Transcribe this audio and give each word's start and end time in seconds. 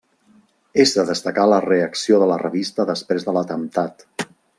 És 0.83 0.93
de 0.99 1.03
destacar 1.09 1.43
la 1.51 1.59
reacció 1.65 2.21
de 2.23 2.29
la 2.31 2.39
revista 2.45 2.87
després 2.91 3.27
de 3.29 3.37
l'atemptat. 3.37 4.07